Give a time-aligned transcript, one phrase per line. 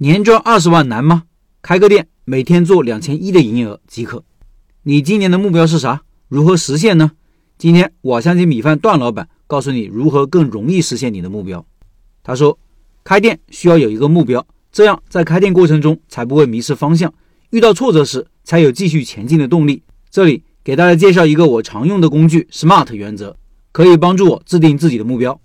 [0.00, 1.24] 年赚二十万难吗？
[1.60, 4.22] 开个店，每天做两千一的营业额即可。
[4.84, 6.02] 你今年的目标是啥？
[6.28, 7.10] 如何实现呢？
[7.58, 11.66] 今天我相信米饭段老板告诉你如何更容易实现你的目标。
[12.22, 12.56] 他说，
[13.02, 17.12] 开店需要有一个目标，这样在开店过程中才不会迷失方向，
[17.50, 19.82] 遇到挫折时才有继续前进的动力。
[20.10, 23.36] 这里给大家介绍一个我常用的工具 SMART 原则，
[23.72, 25.40] 可以帮助我制定自己的目标。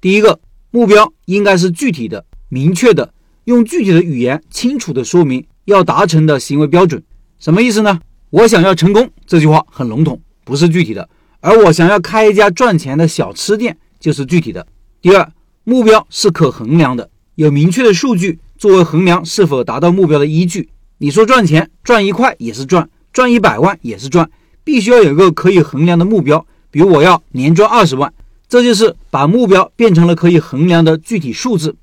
[0.00, 0.40] 第一个
[0.70, 3.12] 目标应该是具体的、明确的。
[3.48, 7.02] 用具体的语言清楚地说明要达成的行为标准，
[7.38, 7.98] 什么意思呢？
[8.28, 11.08] 我想要成功这句话很笼统，不是具体的；
[11.40, 14.66] 而我想要开一家赚钱的小吃店就是具体的。
[15.00, 15.32] 第二，
[15.64, 20.68] 目标是可衡量的，有明确的数据作为衡量是否达到目标的依据。
[20.98, 24.30] 你说赚钱，赚一块也是赚，赚一百万也是赚，
[24.62, 26.46] 必须要有一个可以衡量的目标。
[26.70, 28.12] 比如我要年赚二十万，
[28.46, 31.74] 这就是把目标变成了可以衡量的具体数字。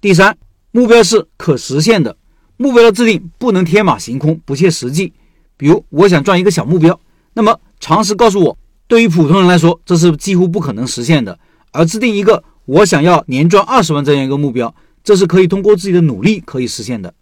[0.00, 0.38] 第三。
[0.70, 2.16] 目标是可实现的，
[2.56, 5.12] 目标的制定不能天马行空、不切实际。
[5.56, 6.98] 比如，我想赚一个小目标，
[7.32, 11.38] 那么常识告诉我，对于普通人来说，这是几乎不可能实现的。
[11.72, 17.12] 而制定一个我想要年赚二十万这样一个目标，这是可以通过自己的努力可以实现的。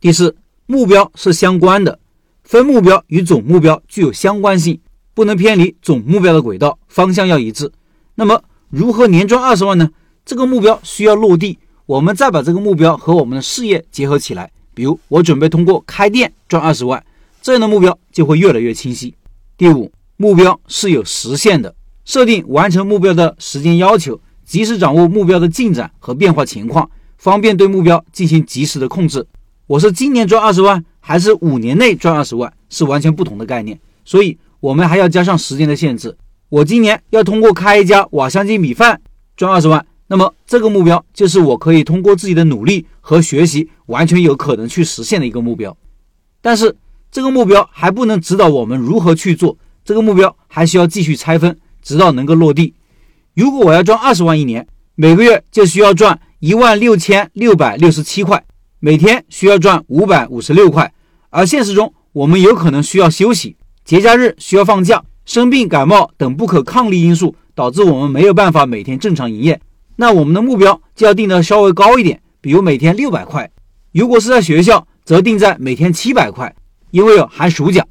[0.00, 1.98] 第四，目标是相关的，
[2.42, 4.80] 分目标与总目标具有相关性，
[5.14, 7.70] 不能偏离总目标的轨道，方向要一致。
[8.16, 9.90] 那么，如何年赚二十万呢？
[10.24, 11.58] 这个目标需要落地。
[11.86, 17.00] 我们再把这个目标和我们的事业结合起来，比如我准备通过开店赚二十万，
[17.40, 19.14] 这样的目标就会越来越清晰。
[19.56, 21.72] 第五，目标是有实现的，
[22.04, 29.24] 设定完成目标的时间要求，及时掌握目标的进展和变化情况，方便对目标进行及时的控制。
[29.68, 36.16] 我是今年赚二十万，还是五年内赚二十万，是完全不同的概念，所以我们还要加上时间的限制。
[36.48, 39.00] 我今年要通过开一家瓦香鸡米饭
[39.36, 39.86] 赚二十万。
[40.08, 45.76] 那么这个目标就是我可以通过自己的努力和学习，完全有可能去实现的一个目标。
[46.40, 46.76] 但是
[47.10, 52.74] 这个目标还不能指导我们如何去做，这个目标还需要继续拆分，直到能够落地。
[53.34, 58.44] 如果我要赚二十万一年，每个月就需要赚一万六千六百六十七块，
[58.78, 60.92] 每天需要赚五百五十六块。
[61.30, 69.60] 而现实中，我们有可能需要休息，节假日需要放假，生病感冒等不可抗力因素导致我们没有办法每天正常营业。
[69.96, 73.50] 那我们的目标就要定的稍微高一点，比如每天六百块。
[73.92, 76.54] 如果是在学校，则定在每天七百块，
[76.90, 77.84] 因为有寒暑假。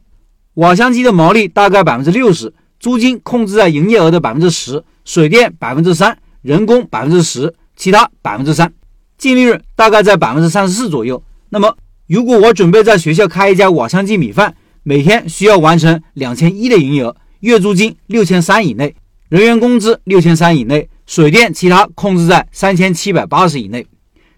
[0.53, 8.71] 瓦香鸡的毛利大概百分之六十，租金控制在营业额的百分之十，水电百分之三，人工百分之十，其他百分之三，
[9.17, 11.21] 净利润大概在百分之三十四左右。
[11.49, 11.75] 那么，
[12.07, 18.95] 如果我准备在学校开一家瓦香鸡米饭，每天需要完成两千一的营业额，月租金六千三以内，
[19.27, 20.87] 人员工资六千三以内。
[21.05, 23.85] 水电其他控制在三千七百八十以内。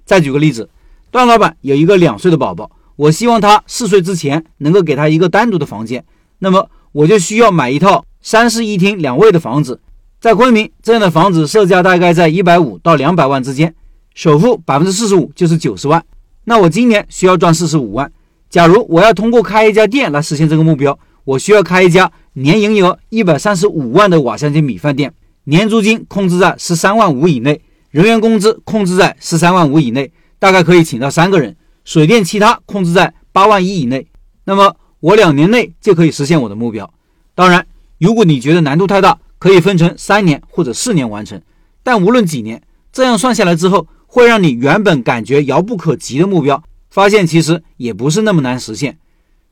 [0.06, 0.70] 再举个例子，
[1.12, 6.04] 段老板有一个两岁的宝宝，我希望他四岁之前能够给他一个单独的房间，
[6.40, 9.80] 那么我就需要买一套三室一厅两卫的房子。
[10.20, 13.74] 在昆明，这样的房子售价大概在一百五到两百万之间，
[14.16, 16.04] 首付百分之四十五就是九十万。
[16.46, 18.12] 那我今年需要赚四十五万。
[18.50, 25.14] 假如我要通过开一家店来实现这个目标，我需要开一家年营业额一百三十五万的瓦香鸡米饭店。
[25.50, 31.56] 年租金控制在十三万五以内，人员工资控制在十三万五以内，大概可以请到三个人。
[31.86, 34.08] 水电其他控制在八万一以内。
[34.44, 36.94] 那么我两年内就可以实现我的目标。
[37.34, 37.66] 当然，
[37.98, 41.42] 如果你觉得难度太大，可以分成三年或者四年完成。
[41.82, 48.98] 但无论几年，这样算下来之后，会让你原本感觉遥不可及的目标，发现其实也不是那么难实现。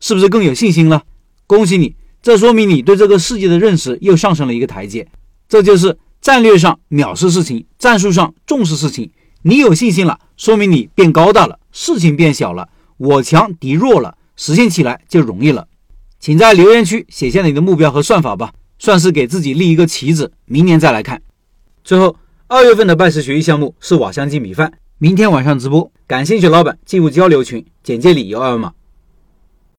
[0.02, 1.04] 是不是更有信心了？
[1.48, 5.08] 恭喜你，这说明你对这个世界的认识又上升了一个台阶。
[5.48, 9.12] 这就是战略上藐视事情，战术上重视事情。
[9.44, 12.68] 你有信心了，说明你变高大了，事情变小了，
[12.98, 15.68] 我强敌弱了，实现起来就容易了。
[16.20, 21.22] 请在留言区写下你的目标和算法吧，算是给自己立一个旗子，明年再来看。
[21.84, 22.16] 最后，
[22.48, 28.74] 二月份的拜师学艺项目是瓦香鸡米饭，明天晚上直播，感兴趣老板进入交流群，简介里有二维码。